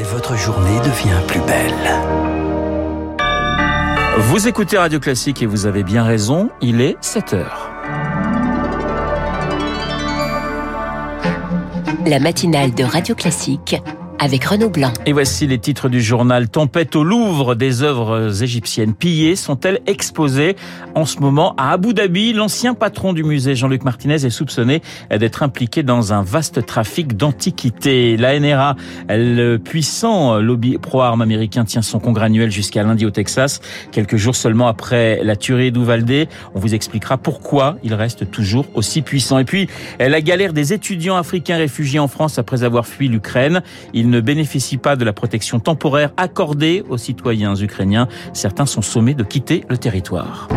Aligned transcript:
et 0.00 0.02
votre 0.02 0.34
journée 0.34 0.78
devient 0.78 1.20
plus 1.26 1.40
belle. 1.40 1.74
Vous 4.18 4.48
écoutez 4.48 4.78
Radio 4.78 4.98
Classique 4.98 5.42
et 5.42 5.46
vous 5.46 5.66
avez 5.66 5.82
bien 5.82 6.04
raison, 6.04 6.48
il 6.62 6.80
est 6.80 6.96
7 7.02 7.34
heures. 7.34 7.70
La 12.06 12.18
matinale 12.18 12.74
de 12.74 12.82
Radio 12.82 13.14
Classique 13.14 13.76
avec 14.20 14.44
Renaud 14.44 14.68
Blanc. 14.68 14.92
Et 15.06 15.14
voici 15.14 15.46
les 15.46 15.58
titres 15.58 15.88
du 15.88 16.02
journal. 16.02 16.50
Tempête 16.50 16.94
au 16.94 17.04
Louvre, 17.04 17.54
des 17.54 17.82
œuvres 17.82 18.42
égyptiennes 18.42 18.92
pillées 18.92 19.34
sont-elles 19.34 19.80
exposées 19.86 20.56
en 20.94 21.06
ce 21.06 21.20
moment 21.20 21.54
à 21.56 21.72
Abu 21.72 21.94
Dhabi? 21.94 22.34
L'ancien 22.34 22.74
patron 22.74 23.14
du 23.14 23.24
musée, 23.24 23.54
Jean-Luc 23.54 23.82
Martinez, 23.82 24.26
est 24.26 24.30
soupçonné 24.30 24.82
d'être 25.10 25.42
impliqué 25.42 25.82
dans 25.82 26.12
un 26.12 26.22
vaste 26.22 26.66
trafic 26.66 27.16
d'antiquités. 27.16 28.18
La 28.18 28.38
NRA, 28.38 28.76
le 29.08 29.56
puissant 29.56 30.38
lobby 30.38 30.76
pro-armes 30.76 31.22
américain, 31.22 31.64
tient 31.64 31.82
son 31.82 31.98
congrès 31.98 32.26
annuel 32.26 32.50
jusqu'à 32.50 32.82
lundi 32.82 33.06
au 33.06 33.10
Texas, 33.10 33.62
quelques 33.90 34.16
jours 34.16 34.36
seulement 34.36 34.68
après 34.68 35.24
la 35.24 35.34
tuerie 35.34 35.72
d'Uvalde. 35.72 36.28
On 36.54 36.60
vous 36.60 36.74
expliquera 36.74 37.16
pourquoi 37.16 37.78
il 37.82 37.94
reste 37.94 38.30
toujours 38.30 38.66
aussi 38.74 39.00
puissant. 39.00 39.38
Et 39.38 39.44
puis, 39.44 39.68
la 39.98 40.20
galère 40.20 40.52
des 40.52 40.74
étudiants 40.74 41.16
africains 41.16 41.56
réfugiés 41.56 42.00
en 42.00 42.08
France 42.08 42.38
après 42.38 42.64
avoir 42.64 42.86
fui 42.86 43.08
l'Ukraine 43.08 43.62
ne 44.10 44.20
bénéficient 44.20 44.76
pas 44.76 44.96
de 44.96 45.04
la 45.04 45.12
protection 45.12 45.60
temporaire 45.60 46.12
accordée 46.16 46.84
aux 46.88 46.98
citoyens 46.98 47.54
ukrainiens. 47.54 48.08
Certains 48.32 48.66
sont 48.66 48.82
sommés 48.82 49.14
de 49.14 49.24
quitter 49.24 49.64
le 49.68 49.78
territoire. 49.78 50.48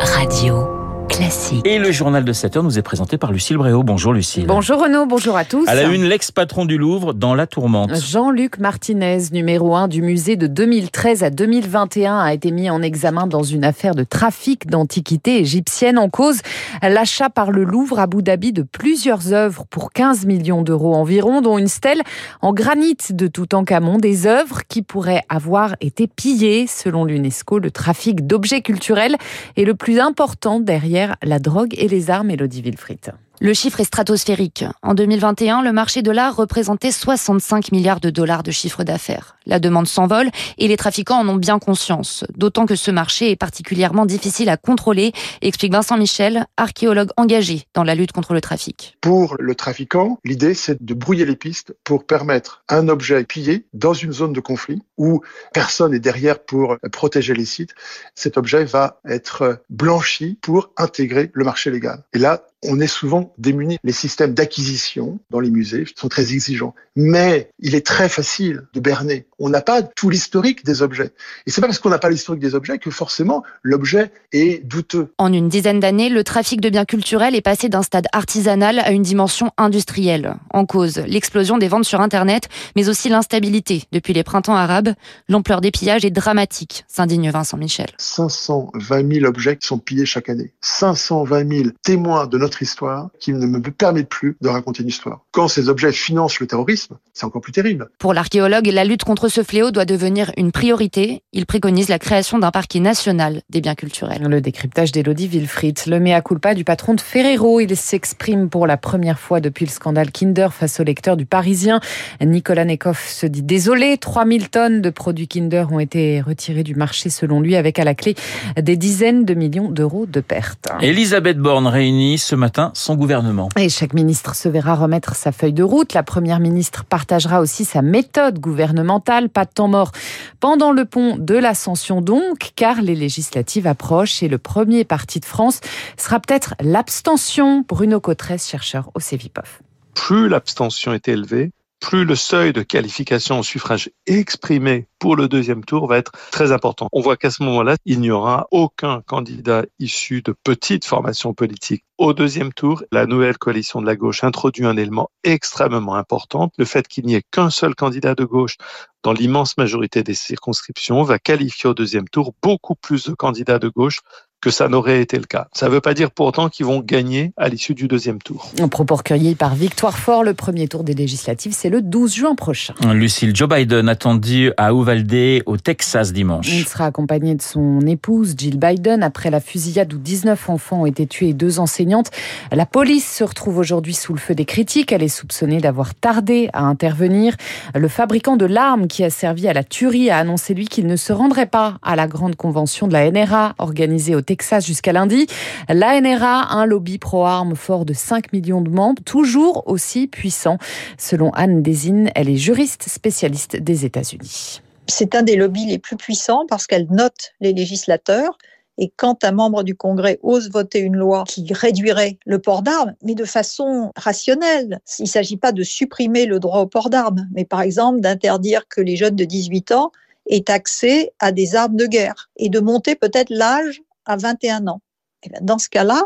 Radio. 0.00 0.85
Classique. 1.16 1.66
Et 1.66 1.78
le 1.78 1.92
journal 1.92 2.24
de 2.24 2.32
7 2.34 2.58
heures 2.58 2.62
nous 2.62 2.78
est 2.78 2.82
présenté 2.82 3.16
par 3.16 3.32
Lucille 3.32 3.56
Bréau. 3.56 3.82
Bonjour 3.82 4.12
Lucille. 4.12 4.44
Bonjour 4.46 4.82
Renaud, 4.82 5.06
bonjour 5.06 5.34
à 5.36 5.46
tous. 5.46 5.66
À 5.66 5.74
la 5.74 5.84
une, 5.84 6.04
l'ex-patron 6.04 6.66
du 6.66 6.76
Louvre 6.76 7.14
dans 7.14 7.34
la 7.34 7.46
tourmente. 7.46 7.94
Jean-Luc 7.94 8.58
Martinez, 8.58 9.30
numéro 9.32 9.74
1 9.74 9.88
du 9.88 10.02
musée 10.02 10.36
de 10.36 10.46
2013 10.46 11.22
à 11.22 11.30
2021, 11.30 12.18
a 12.18 12.34
été 12.34 12.50
mis 12.50 12.68
en 12.68 12.82
examen 12.82 13.26
dans 13.26 13.42
une 13.42 13.64
affaire 13.64 13.94
de 13.94 14.04
trafic 14.04 14.66
d'antiquités 14.66 15.38
égyptiennes 15.40 15.98
en 15.98 16.10
cause 16.10 16.40
l'achat 16.82 17.30
par 17.30 17.50
le 17.50 17.64
Louvre 17.64 17.98
à 17.98 18.02
Abu 18.02 18.22
Dhabi 18.22 18.52
de 18.52 18.62
plusieurs 18.62 19.32
œuvres 19.32 19.64
pour 19.70 19.92
15 19.92 20.26
millions 20.26 20.60
d'euros 20.60 20.94
environ, 20.94 21.40
dont 21.40 21.56
une 21.56 21.68
stèle 21.68 22.02
en 22.42 22.52
granit 22.52 22.98
de 23.08 23.26
Toutankhamon, 23.26 23.98
des 23.98 24.26
œuvres 24.26 24.60
qui 24.68 24.82
pourraient 24.82 25.22
avoir 25.30 25.76
été 25.80 26.08
pillées. 26.08 26.66
Selon 26.66 27.04
l'UNESCO, 27.04 27.58
le 27.58 27.70
trafic 27.70 28.26
d'objets 28.26 28.60
culturels 28.60 29.16
est 29.56 29.64
le 29.64 29.74
plus 29.74 29.98
important 29.98 30.60
derrière 30.60 31.05
la 31.22 31.38
drogue 31.38 31.74
et 31.76 31.88
les 31.88 32.10
armes, 32.10 32.30
Elodie 32.30 32.62
Wilfried. 32.62 33.12
Le 33.38 33.52
chiffre 33.52 33.80
est 33.80 33.84
stratosphérique. 33.84 34.64
En 34.82 34.94
2021, 34.94 35.60
le 35.60 35.70
marché 35.70 36.00
de 36.00 36.10
l'art 36.10 36.36
représentait 36.36 36.90
65 36.90 37.70
milliards 37.70 38.00
de 38.00 38.08
dollars 38.08 38.42
de 38.42 38.50
chiffre 38.50 38.82
d'affaires. 38.82 39.36
La 39.44 39.60
demande 39.60 39.86
s'envole 39.86 40.30
et 40.56 40.68
les 40.68 40.78
trafiquants 40.78 41.20
en 41.20 41.28
ont 41.28 41.36
bien 41.36 41.58
conscience. 41.58 42.24
D'autant 42.34 42.64
que 42.64 42.76
ce 42.76 42.90
marché 42.90 43.30
est 43.30 43.36
particulièrement 43.36 44.06
difficile 44.06 44.48
à 44.48 44.56
contrôler, 44.56 45.12
explique 45.42 45.72
Vincent 45.72 45.98
Michel, 45.98 46.46
archéologue 46.56 47.10
engagé 47.18 47.64
dans 47.74 47.84
la 47.84 47.94
lutte 47.94 48.12
contre 48.12 48.32
le 48.32 48.40
trafic. 48.40 48.96
Pour 49.02 49.36
le 49.38 49.54
trafiquant, 49.54 50.18
l'idée 50.24 50.54
c'est 50.54 50.82
de 50.82 50.94
brouiller 50.94 51.26
les 51.26 51.36
pistes 51.36 51.76
pour 51.84 52.06
permettre 52.06 52.64
un 52.70 52.88
objet 52.88 53.22
pillé 53.24 53.66
dans 53.74 53.92
une 53.92 54.12
zone 54.12 54.32
de 54.32 54.40
conflit 54.40 54.82
où 54.96 55.20
personne 55.52 55.92
n'est 55.92 55.98
derrière 55.98 56.38
pour 56.38 56.78
protéger 56.90 57.34
les 57.34 57.44
sites. 57.44 57.74
Cet 58.14 58.38
objet 58.38 58.64
va 58.64 59.00
être 59.06 59.62
blanchi 59.68 60.38
pour 60.40 60.70
intégrer 60.78 61.30
le 61.34 61.44
marché 61.44 61.70
légal. 61.70 62.02
Et 62.14 62.18
là, 62.18 62.42
on 62.68 62.80
est 62.80 62.86
souvent 62.86 63.32
démunis. 63.38 63.78
Les 63.84 63.92
systèmes 63.92 64.34
d'acquisition 64.34 65.18
dans 65.30 65.40
les 65.40 65.50
musées 65.50 65.84
sont 65.96 66.08
très 66.08 66.32
exigeants. 66.32 66.74
Mais 66.94 67.50
il 67.58 67.74
est 67.74 67.86
très 67.86 68.08
facile 68.08 68.62
de 68.72 68.80
berner. 68.80 69.26
On 69.38 69.48
n'a 69.48 69.60
pas 69.60 69.82
tout 69.82 70.08
l'historique 70.08 70.64
des 70.64 70.82
objets. 70.82 71.12
Et 71.46 71.50
c'est 71.50 71.60
pas 71.60 71.66
parce 71.66 71.78
qu'on 71.78 71.90
n'a 71.90 71.98
pas 71.98 72.08
l'historique 72.08 72.40
des 72.40 72.54
objets 72.54 72.78
que 72.78 72.90
forcément 72.90 73.42
l'objet 73.62 74.10
est 74.32 74.64
douteux. 74.64 75.12
En 75.18 75.32
une 75.32 75.48
dizaine 75.48 75.80
d'années, 75.80 76.08
le 76.08 76.24
trafic 76.24 76.60
de 76.60 76.70
biens 76.70 76.84
culturels 76.84 77.34
est 77.34 77.42
passé 77.42 77.68
d'un 77.68 77.82
stade 77.82 78.06
artisanal 78.12 78.78
à 78.78 78.90
une 78.90 79.02
dimension 79.02 79.50
industrielle. 79.58 80.36
En 80.50 80.64
cause, 80.64 80.98
l'explosion 81.06 81.58
des 81.58 81.68
ventes 81.68 81.84
sur 81.84 82.00
Internet, 82.00 82.48
mais 82.76 82.88
aussi 82.88 83.08
l'instabilité 83.08 83.84
depuis 83.92 84.14
les 84.14 84.24
printemps 84.24 84.56
arabes. 84.56 84.94
L'ampleur 85.28 85.60
des 85.60 85.70
pillages 85.70 86.04
est 86.04 86.10
dramatique, 86.10 86.84
s'indigne 86.88 87.30
Vincent 87.30 87.56
Michel. 87.56 87.88
520 87.98 89.14
000 89.14 89.26
objets 89.26 89.58
sont 89.60 89.78
pillés 89.78 90.06
chaque 90.06 90.28
année. 90.28 90.52
520 90.62 91.48
000 91.48 91.68
témoins 91.82 92.26
de 92.26 92.38
notre 92.38 92.55
histoire 92.62 93.10
qui 93.20 93.32
ne 93.32 93.46
me 93.46 93.60
permettent 93.60 94.08
plus 94.08 94.36
de 94.40 94.48
raconter 94.48 94.82
une 94.82 94.88
histoire. 94.88 95.20
Quand 95.32 95.48
ces 95.48 95.68
objets 95.68 95.92
financent 95.92 96.40
le 96.40 96.46
terrorisme, 96.46 96.96
c'est 97.12 97.24
encore 97.24 97.42
plus 97.42 97.52
terrible. 97.52 97.88
Pour 97.98 98.14
l'archéologue, 98.14 98.66
la 98.66 98.84
lutte 98.84 99.04
contre 99.04 99.28
ce 99.28 99.42
fléau 99.42 99.70
doit 99.70 99.84
devenir 99.84 100.32
une 100.36 100.52
priorité. 100.52 101.22
Il 101.32 101.46
préconise 101.46 101.88
la 101.88 101.98
création 101.98 102.38
d'un 102.38 102.50
parquet 102.50 102.80
national 102.80 103.42
des 103.50 103.60
biens 103.60 103.74
culturels. 103.74 104.22
Le 104.22 104.40
décryptage 104.40 104.92
d'Elodie 104.92 105.28
Wilfried, 105.28 105.78
le 105.86 106.00
mea 106.00 106.20
culpa 106.20 106.54
du 106.54 106.64
patron 106.64 106.94
de 106.94 107.00
Ferrero. 107.00 107.60
Il 107.60 107.76
s'exprime 107.76 108.48
pour 108.48 108.66
la 108.66 108.76
première 108.76 109.18
fois 109.18 109.40
depuis 109.40 109.64
le 109.64 109.70
scandale 109.70 110.10
Kinder 110.10 110.48
face 110.52 110.80
au 110.80 110.84
lecteur 110.84 111.16
du 111.16 111.26
Parisien. 111.26 111.80
Nicolas 112.20 112.64
Nekoff 112.64 113.08
se 113.08 113.26
dit 113.26 113.42
désolé. 113.42 113.98
3000 113.98 114.48
tonnes 114.48 114.80
de 114.80 114.90
produits 114.90 115.28
Kinder 115.28 115.64
ont 115.70 115.80
été 115.80 116.20
retirés 116.20 116.62
du 116.62 116.74
marché 116.74 117.10
selon 117.10 117.40
lui 117.40 117.56
avec 117.56 117.78
à 117.78 117.84
la 117.84 117.94
clé 117.94 118.14
des 118.60 118.76
dizaines 118.76 119.24
de 119.24 119.34
millions 119.34 119.70
d'euros 119.70 120.06
de 120.06 120.20
pertes. 120.20 120.68
Elisabeth 120.80 121.38
Borne 121.38 121.66
réunit 121.66 122.18
ce 122.18 122.35
matin 122.36 122.70
son 122.74 122.94
gouvernement. 122.94 123.48
Et 123.56 123.68
chaque 123.68 123.92
ministre 123.92 124.34
se 124.34 124.48
verra 124.48 124.74
remettre 124.74 125.14
sa 125.14 125.32
feuille 125.32 125.52
de 125.52 125.62
route. 125.62 125.94
La 125.94 126.02
première 126.02 126.40
ministre 126.40 126.84
partagera 126.84 127.40
aussi 127.40 127.64
sa 127.64 127.82
méthode 127.82 128.38
gouvernementale. 128.38 129.28
Pas 129.28 129.44
de 129.44 129.50
temps 129.50 129.68
mort 129.68 129.92
pendant 130.40 130.72
le 130.72 130.84
pont 130.84 131.16
de 131.18 131.34
l'Ascension 131.34 132.00
donc, 132.00 132.52
car 132.56 132.82
les 132.82 132.94
législatives 132.94 133.66
approchent 133.66 134.22
et 134.22 134.28
le 134.28 134.38
premier 134.38 134.84
parti 134.84 135.20
de 135.20 135.24
France 135.24 135.60
sera 135.96 136.20
peut-être 136.20 136.54
l'abstention. 136.60 137.64
Bruno 137.66 138.00
Cotresse, 138.00 138.48
chercheur 138.48 138.90
au 138.94 139.00
CEVIPOF. 139.00 139.62
Plus 139.94 140.28
l'abstention 140.28 140.92
est 140.92 141.08
élevée, 141.08 141.50
plus 141.80 142.04
le 142.04 142.14
seuil 142.14 142.52
de 142.52 142.62
qualification 142.62 143.38
au 143.38 143.42
suffrage 143.42 143.90
exprimé 144.06 144.88
pour 144.98 145.16
le 145.16 145.28
deuxième 145.28 145.64
tour 145.64 145.86
va 145.86 145.98
être 145.98 146.12
très 146.30 146.52
important. 146.52 146.88
On 146.92 147.00
voit 147.00 147.16
qu'à 147.16 147.30
ce 147.30 147.42
moment-là, 147.42 147.76
il 147.84 148.00
n'y 148.00 148.10
aura 148.10 148.46
aucun 148.50 149.02
candidat 149.02 149.64
issu 149.78 150.22
de 150.22 150.32
petites 150.32 150.84
formations 150.84 151.34
politiques. 151.34 151.84
Au 151.98 152.12
deuxième 152.12 152.52
tour, 152.52 152.82
la 152.92 153.06
nouvelle 153.06 153.38
coalition 153.38 153.80
de 153.80 153.86
la 153.86 153.96
gauche 153.96 154.24
introduit 154.24 154.66
un 154.66 154.76
élément 154.76 155.10
extrêmement 155.24 155.94
important. 155.94 156.50
Le 156.58 156.64
fait 156.64 156.88
qu'il 156.88 157.06
n'y 157.06 157.14
ait 157.14 157.22
qu'un 157.30 157.50
seul 157.50 157.74
candidat 157.74 158.14
de 158.14 158.24
gauche 158.24 158.56
dans 159.02 159.12
l'immense 159.12 159.56
majorité 159.56 160.02
des 160.02 160.14
circonscriptions 160.14 161.02
va 161.02 161.18
qualifier 161.18 161.70
au 161.70 161.74
deuxième 161.74 162.08
tour 162.08 162.34
beaucoup 162.42 162.74
plus 162.74 163.08
de 163.08 163.14
candidats 163.14 163.58
de 163.58 163.68
gauche 163.68 164.00
que 164.40 164.50
ça 164.50 164.68
n'aurait 164.68 165.00
été 165.00 165.18
le 165.18 165.24
cas. 165.24 165.48
Ça 165.52 165.66
ne 165.66 165.72
veut 165.72 165.80
pas 165.80 165.94
dire 165.94 166.10
pourtant 166.10 166.48
qu'ils 166.48 166.66
vont 166.66 166.80
gagner 166.80 167.32
à 167.36 167.48
l'issue 167.48 167.74
du 167.74 167.88
deuxième 167.88 168.18
tour. 168.18 168.50
Un 168.60 168.68
propos 168.68 168.94
recueilli 168.96 169.34
par 169.34 169.54
Victoire 169.54 169.98
Fort, 169.98 170.22
le 170.22 170.34
premier 170.34 170.68
tour 170.68 170.84
des 170.84 170.94
législatives, 170.94 171.52
c'est 171.52 171.68
le 171.68 171.82
12 171.82 172.14
juin 172.14 172.34
prochain. 172.36 172.74
Lucille, 172.92 173.34
Joe 173.34 173.48
Biden 173.48 173.88
attendu 173.88 174.52
à 174.56 174.72
Uvalde, 174.72 175.42
au 175.46 175.56
Texas, 175.56 176.12
dimanche. 176.12 176.48
Il 176.48 176.64
sera 176.64 176.86
accompagné 176.86 177.34
de 177.34 177.42
son 177.42 177.80
épouse, 177.80 178.34
Jill 178.38 178.56
Biden, 178.56 179.02
après 179.02 179.30
la 179.30 179.40
fusillade 179.40 179.92
où 179.92 179.98
19 179.98 180.48
enfants 180.48 180.82
ont 180.82 180.86
été 180.86 181.08
tués 181.08 181.30
et 181.30 181.34
deux 181.34 181.58
enseignantes. 181.58 182.12
La 182.52 182.66
police 182.66 183.10
se 183.10 183.24
retrouve 183.24 183.58
aujourd'hui 183.58 183.94
sous 183.94 184.12
le 184.12 184.20
feu 184.20 184.36
des 184.36 184.44
critiques. 184.44 184.92
Elle 184.92 185.02
est 185.02 185.08
soupçonnée 185.08 185.60
d'avoir 185.60 185.94
tardé 185.94 186.50
à 186.52 186.62
intervenir. 186.62 187.34
Le 187.74 187.88
fabricant 187.88 188.36
de 188.36 188.44
l'arme 188.44 188.86
qui 188.86 189.02
a 189.02 189.10
servi 189.10 189.48
à 189.48 189.52
la 189.52 189.64
tuerie 189.64 190.08
a 190.08 190.18
annoncé, 190.18 190.54
lui, 190.54 190.66
qu'il 190.66 190.86
ne 190.86 190.96
se 190.96 191.12
rendrait 191.12 191.46
pas 191.46 191.78
à 191.82 191.96
la 191.96 192.06
grande 192.06 192.36
convention 192.36 192.86
de 192.86 192.92
la 192.92 193.10
NRA 193.10 193.56
organisée 193.58 194.14
au 194.14 194.20
Texas 194.20 194.35
jusqu'à 194.60 194.92
lundi. 194.92 195.26
La 195.68 196.00
NRA, 196.00 196.52
un 196.52 196.66
lobby 196.66 196.98
pro-armes 196.98 197.54
fort 197.54 197.84
de 197.84 197.92
5 197.92 198.32
millions 198.32 198.60
de 198.60 198.70
membres, 198.70 199.02
toujours 199.04 199.64
aussi 199.66 200.06
puissant. 200.06 200.58
Selon 200.98 201.30
Anne 201.30 201.62
Desine, 201.62 202.10
elle 202.14 202.28
est 202.28 202.36
juriste 202.36 202.88
spécialiste 202.88 203.56
des 203.56 203.84
États-Unis. 203.84 204.60
C'est 204.88 205.14
un 205.14 205.22
des 205.22 205.36
lobbies 205.36 205.66
les 205.66 205.78
plus 205.78 205.96
puissants 205.96 206.46
parce 206.48 206.66
qu'elle 206.66 206.86
note 206.90 207.32
les 207.40 207.52
législateurs. 207.52 208.38
Et 208.78 208.92
quand 208.94 209.24
un 209.24 209.32
membre 209.32 209.62
du 209.62 209.74
Congrès 209.74 210.18
ose 210.22 210.50
voter 210.50 210.80
une 210.80 210.96
loi 210.96 211.24
qui 211.26 211.46
réduirait 211.52 212.18
le 212.26 212.38
port 212.38 212.62
d'armes, 212.62 212.94
mais 213.02 213.14
de 213.14 213.24
façon 213.24 213.90
rationnelle, 213.96 214.80
il 214.98 215.04
ne 215.04 215.08
s'agit 215.08 215.38
pas 215.38 215.52
de 215.52 215.62
supprimer 215.62 216.26
le 216.26 216.38
droit 216.38 216.60
au 216.60 216.66
port 216.66 216.90
d'armes, 216.90 217.26
mais 217.32 217.46
par 217.46 217.62
exemple 217.62 218.00
d'interdire 218.00 218.68
que 218.68 218.82
les 218.82 218.96
jeunes 218.96 219.16
de 219.16 219.24
18 219.24 219.72
ans 219.72 219.92
aient 220.28 220.50
accès 220.50 221.12
à 221.20 221.32
des 221.32 221.54
armes 221.54 221.76
de 221.76 221.86
guerre 221.86 222.30
et 222.36 222.48
de 222.48 222.60
monter 222.60 222.96
peut-être 222.96 223.30
l'âge 223.30 223.80
à 224.06 224.16
21 224.16 224.68
ans. 224.68 224.80
Eh 225.22 225.30
dans 225.40 225.58
ce 225.58 225.68
cas-là, 225.68 226.02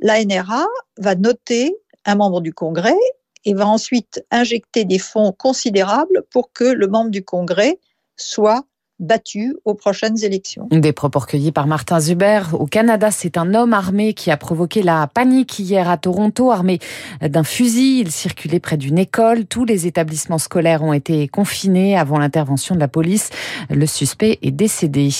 la 0.00 0.24
NRA 0.24 0.66
va 0.98 1.14
noter 1.14 1.76
un 2.04 2.14
membre 2.14 2.40
du 2.40 2.54
Congrès 2.54 2.96
et 3.44 3.54
va 3.54 3.66
ensuite 3.66 4.24
injecter 4.30 4.84
des 4.84 4.98
fonds 4.98 5.32
considérables 5.32 6.24
pour 6.30 6.52
que 6.52 6.64
le 6.64 6.86
membre 6.86 7.10
du 7.10 7.24
Congrès 7.24 7.78
soit 8.16 8.64
battu 9.00 9.56
aux 9.64 9.74
prochaines 9.74 10.22
élections. 10.22 10.68
Des 10.70 10.92
propos 10.92 11.20
recueillis 11.20 11.52
par 11.52 11.66
Martin 11.66 11.98
Zuber. 11.98 12.42
Au 12.52 12.66
Canada, 12.66 13.10
c'est 13.10 13.36
un 13.36 13.54
homme 13.54 13.72
armé 13.72 14.14
qui 14.14 14.30
a 14.30 14.36
provoqué 14.36 14.82
la 14.82 15.08
panique 15.08 15.58
hier 15.58 15.88
à 15.88 15.96
Toronto, 15.96 16.52
armé 16.52 16.78
d'un 17.20 17.42
fusil. 17.42 18.00
Il 18.00 18.10
circulait 18.10 18.60
près 18.60 18.76
d'une 18.76 18.98
école. 18.98 19.46
Tous 19.46 19.64
les 19.64 19.86
établissements 19.86 20.38
scolaires 20.38 20.82
ont 20.82 20.92
été 20.92 21.26
confinés 21.28 21.96
avant 21.96 22.18
l'intervention 22.18 22.74
de 22.74 22.80
la 22.80 22.88
police. 22.88 23.30
Le 23.70 23.86
suspect 23.86 24.38
est 24.42 24.50
décédé. 24.50 25.10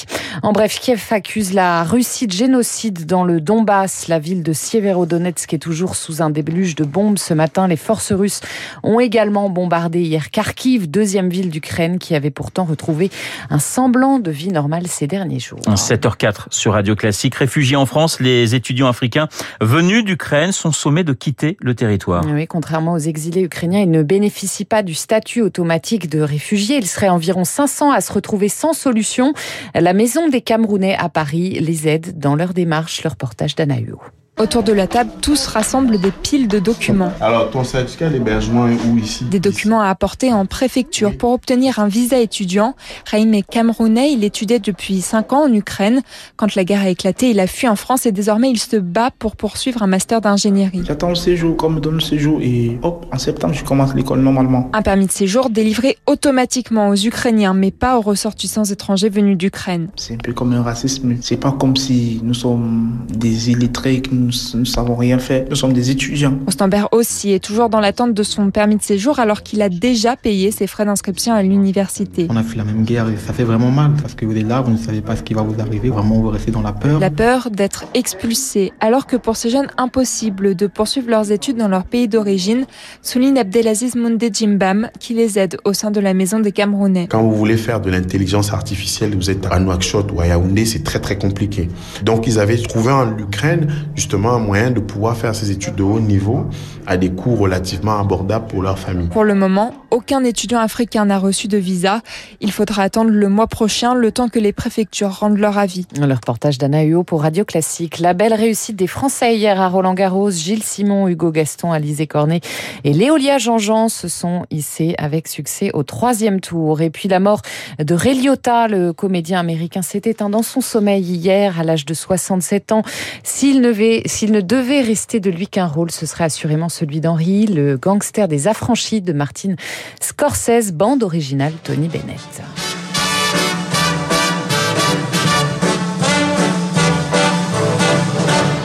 En 0.42 0.52
bref, 0.52 0.78
Kiev 0.78 1.02
accuse 1.10 1.54
la 1.54 1.82
Russie 1.84 2.26
de 2.26 2.32
génocide 2.32 3.06
dans 3.06 3.24
le 3.24 3.40
Donbass. 3.40 4.08
La 4.08 4.18
ville 4.18 4.42
de 4.42 4.52
Sieverodonetsk 4.52 5.54
est 5.54 5.58
toujours 5.58 5.96
sous 5.96 6.20
un 6.20 6.28
déluge 6.28 6.74
de 6.74 6.84
bombes. 6.84 7.18
Ce 7.18 7.32
matin, 7.32 7.66
les 7.66 7.76
forces 7.76 8.12
russes 8.12 8.40
ont 8.82 9.00
également 9.00 9.48
bombardé 9.48 10.02
hier 10.02 10.30
Kharkiv, 10.30 10.90
deuxième 10.90 11.30
ville 11.30 11.48
d'Ukraine 11.48 11.98
qui 11.98 12.14
avait 12.14 12.30
pourtant 12.30 12.64
retrouvé 12.64 13.10
un 13.48 13.58
semblant 13.70 14.18
de 14.18 14.32
vie 14.32 14.50
normale 14.50 14.88
ces 14.88 15.06
derniers 15.06 15.38
jours. 15.38 15.60
7h04 15.60 16.46
sur 16.50 16.72
Radio 16.72 16.96
Classique. 16.96 17.36
Réfugiés 17.36 17.76
en 17.76 17.86
France, 17.86 18.18
les 18.18 18.56
étudiants 18.56 18.88
africains 18.88 19.28
venus 19.60 20.04
d'Ukraine 20.04 20.50
sont 20.50 20.72
sommés 20.72 21.04
de 21.04 21.12
quitter 21.12 21.56
le 21.60 21.76
territoire. 21.76 22.24
Oui, 22.26 22.48
contrairement 22.48 22.94
aux 22.94 22.98
exilés 22.98 23.42
ukrainiens, 23.42 23.80
ils 23.80 23.90
ne 23.90 24.02
bénéficient 24.02 24.64
pas 24.64 24.82
du 24.82 24.94
statut 24.94 25.40
automatique 25.40 26.10
de 26.10 26.20
réfugiés. 26.20 26.78
Ils 26.78 26.88
seraient 26.88 27.08
environ 27.08 27.44
500 27.44 27.92
à 27.92 28.00
se 28.00 28.12
retrouver 28.12 28.48
sans 28.48 28.72
solution. 28.72 29.34
La 29.74 29.92
Maison 29.92 30.28
des 30.28 30.40
Camerounais 30.40 30.96
à 30.96 31.08
Paris 31.08 31.60
les 31.60 31.86
aide 31.86 32.18
dans 32.18 32.34
leur 32.34 32.54
démarche. 32.54 33.04
Leur 33.04 33.14
portage 33.14 33.54
d'Anahuo. 33.54 34.00
Autour 34.40 34.62
de 34.62 34.72
la 34.72 34.86
table, 34.86 35.10
tous 35.20 35.48
rassemblent 35.48 36.00
des 36.00 36.10
piles 36.10 36.48
de 36.48 36.58
documents. 36.58 37.12
Alors, 37.20 37.50
ton 37.50 37.62
certificat 37.62 38.08
d'hébergement 38.08 38.68
est 38.68 38.78
où 38.86 38.96
ici? 38.96 39.24
Des 39.24 39.38
documents 39.38 39.82
à 39.82 39.88
apporter 39.88 40.32
en 40.32 40.46
préfecture 40.46 41.14
pour 41.14 41.32
obtenir 41.32 41.78
un 41.78 41.88
visa 41.88 42.18
étudiant. 42.18 42.74
Raïm 43.10 43.34
est 43.34 43.42
camerounais, 43.42 44.12
il 44.14 44.24
étudiait 44.24 44.58
depuis 44.58 45.02
5 45.02 45.34
ans 45.34 45.44
en 45.44 45.52
Ukraine. 45.52 46.00
Quand 46.36 46.54
la 46.54 46.64
guerre 46.64 46.80
a 46.80 46.88
éclaté, 46.88 47.28
il 47.28 47.38
a 47.38 47.46
fui 47.46 47.68
en 47.68 47.76
France 47.76 48.06
et 48.06 48.12
désormais 48.12 48.48
il 48.48 48.58
se 48.58 48.76
bat 48.76 49.10
pour 49.18 49.36
poursuivre 49.36 49.82
un 49.82 49.86
master 49.86 50.22
d'ingénierie. 50.22 50.84
J'attends 50.86 51.10
le 51.10 51.16
séjour, 51.16 51.54
comme 51.58 51.74
me 51.74 51.80
donne 51.80 51.96
le 51.96 52.00
séjour 52.00 52.40
et 52.40 52.78
hop, 52.82 53.04
en 53.12 53.18
septembre, 53.18 53.52
je 53.52 53.62
commence 53.62 53.94
l'école 53.94 54.20
normalement. 54.20 54.70
Un 54.72 54.80
permis 54.80 55.04
de 55.04 55.12
séjour 55.12 55.50
délivré 55.50 55.98
automatiquement 56.06 56.88
aux 56.88 56.96
Ukrainiens, 56.96 57.52
mais 57.52 57.72
pas 57.72 57.98
aux 57.98 58.02
ressortissants 58.02 58.64
étrangers 58.64 59.10
venus 59.10 59.36
d'Ukraine. 59.36 59.88
C'est 59.96 60.14
un 60.14 60.16
peu 60.24 60.32
comme 60.32 60.54
un 60.54 60.62
racisme. 60.62 61.16
C'est 61.20 61.36
pas 61.36 61.52
comme 61.52 61.76
si 61.76 62.22
nous 62.24 62.32
sommes 62.32 63.00
des 63.10 63.50
illettrés 63.50 64.00
que 64.00 64.14
nous 64.14 64.29
ne 64.56 64.64
savons 64.64 64.96
rien 64.96 65.18
faire. 65.18 65.44
Nous 65.48 65.56
sommes 65.56 65.72
des 65.72 65.90
étudiants. 65.90 66.38
Ostembert 66.46 66.88
aussi 66.92 67.32
est 67.32 67.44
toujours 67.44 67.68
dans 67.68 67.80
l'attente 67.80 68.14
de 68.14 68.22
son 68.22 68.50
permis 68.50 68.76
de 68.76 68.82
séjour 68.82 69.18
alors 69.18 69.42
qu'il 69.42 69.62
a 69.62 69.68
déjà 69.68 70.16
payé 70.16 70.50
ses 70.50 70.66
frais 70.66 70.84
d'inscription 70.84 71.32
à 71.34 71.42
l'université. 71.42 72.26
On 72.30 72.36
a 72.36 72.42
fait 72.42 72.56
la 72.56 72.64
même 72.64 72.84
guerre 72.84 73.08
et 73.08 73.16
ça 73.16 73.32
fait 73.32 73.44
vraiment 73.44 73.70
mal 73.70 73.92
parce 74.00 74.14
que 74.14 74.24
vous 74.24 74.36
êtes 74.36 74.46
là, 74.46 74.60
vous 74.60 74.72
ne 74.72 74.78
savez 74.78 75.00
pas 75.00 75.16
ce 75.16 75.22
qui 75.22 75.34
va 75.34 75.42
vous 75.42 75.60
arriver. 75.60 75.90
Vraiment, 75.90 76.20
vous 76.20 76.30
restez 76.30 76.50
dans 76.50 76.62
la 76.62 76.72
peur. 76.72 77.00
La 77.00 77.10
peur 77.10 77.50
d'être 77.50 77.84
expulsé. 77.94 78.72
Alors 78.80 79.06
que 79.06 79.16
pour 79.16 79.36
ces 79.36 79.50
jeunes, 79.50 79.68
impossible 79.76 80.54
de 80.54 80.66
poursuivre 80.66 81.08
leurs 81.10 81.32
études 81.32 81.56
dans 81.56 81.68
leur 81.68 81.84
pays 81.84 82.08
d'origine, 82.08 82.66
souligne 83.02 83.38
Abdelaziz 83.38 83.94
Moundé 83.94 84.30
Jimbam 84.32 84.88
qui 84.98 85.14
les 85.14 85.38
aide 85.38 85.56
au 85.64 85.72
sein 85.72 85.90
de 85.90 86.00
la 86.00 86.14
maison 86.14 86.40
des 86.40 86.52
Camerounais. 86.52 87.06
Quand 87.08 87.22
vous 87.22 87.34
voulez 87.34 87.56
faire 87.56 87.80
de 87.80 87.90
l'intelligence 87.90 88.52
artificielle, 88.52 89.14
vous 89.14 89.30
êtes 89.30 89.46
à 89.50 89.58
Nouakchott 89.58 90.12
ou 90.12 90.20
à 90.20 90.26
Yaoundé, 90.26 90.64
c'est 90.64 90.84
très 90.84 91.00
très 91.00 91.18
compliqué. 91.18 91.68
Donc 92.02 92.26
ils 92.26 92.38
avaient 92.38 92.56
trouvé 92.56 92.92
en 92.92 93.16
Ukraine 93.18 93.68
justement 93.94 94.19
un 94.28 94.38
moyen 94.38 94.70
de 94.70 94.80
pouvoir 94.80 95.16
faire 95.16 95.34
ces 95.34 95.50
études 95.50 95.74
de 95.74 95.82
haut 95.82 96.00
niveau 96.00 96.46
à 96.86 96.96
des 96.96 97.10
coûts 97.10 97.36
relativement 97.36 97.98
abordables 97.98 98.46
pour 98.46 98.62
leur 98.62 98.78
famille. 98.78 99.08
Pour 99.08 99.24
le 99.24 99.34
moment, 99.34 99.74
aucun 99.90 100.24
étudiant 100.24 100.60
africain 100.60 101.04
n'a 101.04 101.18
reçu 101.18 101.48
de 101.48 101.58
visa. 101.58 102.00
Il 102.40 102.52
faudra 102.52 102.82
attendre 102.82 103.10
le 103.10 103.28
mois 103.28 103.46
prochain, 103.46 103.94
le 103.94 104.12
temps 104.12 104.28
que 104.28 104.38
les 104.38 104.52
préfectures 104.52 105.10
rendent 105.10 105.38
leur 105.38 105.58
avis. 105.58 105.86
Le 105.98 106.12
reportage 106.12 106.58
d'Anna 106.58 106.82
Huot 106.82 107.04
pour 107.04 107.22
Radio 107.22 107.44
Classique. 107.44 107.98
La 107.98 108.12
belle 108.12 108.34
réussite 108.34 108.76
des 108.76 108.86
Français 108.86 109.36
hier 109.36 109.60
à 109.60 109.68
Roland 109.68 109.94
Garros. 109.94 110.30
Gilles 110.30 110.62
Simon, 110.62 111.08
Hugo 111.08 111.30
Gaston, 111.30 111.72
Alizé 111.72 112.06
Cornet 112.06 112.40
et 112.84 112.92
Léolia 112.92 113.38
Jean-Jean 113.38 113.88
se 113.88 114.08
sont 114.08 114.44
hissés 114.50 114.94
avec 114.98 115.28
succès 115.28 115.70
au 115.74 115.82
troisième 115.82 116.40
tour. 116.40 116.80
Et 116.80 116.90
puis 116.90 117.08
la 117.08 117.20
mort 117.20 117.42
de 117.78 117.94
Ray 117.94 118.20
Liotta, 118.20 118.68
le 118.68 118.92
comédien 118.92 119.40
américain, 119.40 119.82
s'est 119.82 120.02
éteint 120.04 120.30
dans 120.30 120.42
son 120.42 120.60
sommeil 120.60 121.02
hier 121.02 121.58
à 121.58 121.64
l'âge 121.64 121.84
de 121.84 121.94
67 121.94 122.72
ans. 122.72 122.82
S'il 123.22 123.60
ne, 123.60 123.70
s'il 124.10 124.32
ne 124.32 124.40
devait 124.40 124.82
rester 124.82 125.20
de 125.20 125.30
lui 125.30 125.46
qu'un 125.46 125.66
rôle, 125.66 125.90
ce 125.92 126.04
serait 126.04 126.24
assurément 126.24 126.68
celui 126.68 127.00
d'Henri, 127.00 127.46
le 127.46 127.76
gangster 127.76 128.26
des 128.26 128.48
affranchis 128.48 129.00
de 129.00 129.12
Martin 129.12 129.54
Scorsese, 130.00 130.72
bande 130.72 131.04
originale 131.04 131.52
Tony 131.62 131.88
Bennett. 131.88 132.18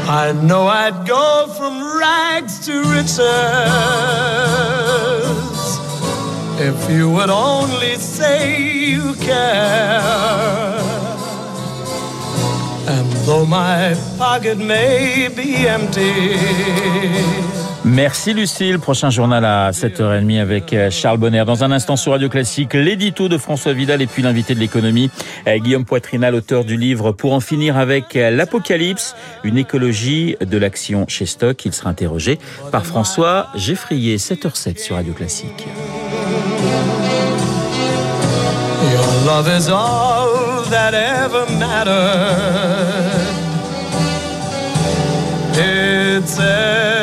I 0.07 0.33
know 0.44 0.68
I'd 0.68 1.07
go 1.07 1.48
from 1.56 1.80
rags 2.00 2.65
to 2.65 2.81
riches 2.83 3.19
if 6.59 6.89
you 6.89 7.12
would 7.12 7.30
only 7.30 7.95
say 7.95 8.62
you 8.62 9.13
care. 9.15 10.75
Though 13.25 13.45
my 13.45 13.95
pocket 14.18 14.57
may 14.60 15.30
be 15.30 15.68
empty. 15.68 16.13
Merci 17.83 18.33
Lucille. 18.33 18.80
Prochain 18.80 19.10
journal 19.10 19.45
à 19.45 19.72
7h30 19.72 20.39
avec 20.39 20.74
euh, 20.74 20.89
Charles 20.89 21.18
Bonner. 21.18 21.44
Dans 21.45 21.63
un 21.63 21.72
instant 21.72 21.95
sur 21.95 22.12
Radio 22.12 22.30
Classique, 22.30 22.74
l'édito 22.74 23.27
de 23.30 23.38
François 23.38 23.74
Vidal 23.74 24.01
et 24.01 24.07
puis 24.07 24.24
l'invité 24.24 24.54
de 24.56 24.60
l'économie, 24.60 25.10
euh, 25.48 25.57
Guillaume 25.57 25.86
Poitrinal, 25.86 26.33
auteur 26.36 26.66
du 26.66 26.77
livre 26.77 27.12
Pour 27.12 27.33
en 27.33 27.39
finir 27.39 27.77
avec 27.77 28.16
euh, 28.16 28.31
l'apocalypse, 28.31 29.16
une 29.44 29.57
écologie 29.57 30.36
de 30.42 30.57
l'action 30.57 31.06
chez 31.07 31.25
Stock. 31.25 31.63
Il 31.66 31.74
sera 31.74 31.92
interrogé 31.92 32.39
par 32.72 32.86
François 32.86 33.48
Geffrier, 33.56 34.18
7h07 34.18 34.80
sur 34.80 34.95
Radio 34.95 35.13
Classique. 35.13 35.68
Your 38.92 39.25
love 39.25 39.48
is 39.48 39.69
all 39.69 40.63
that 40.69 40.94
ever 40.94 41.45
mattered. 41.60 43.14
sunset. 46.25 46.94